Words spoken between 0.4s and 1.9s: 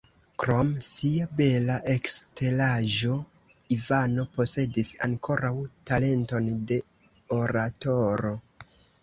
Krom sia bela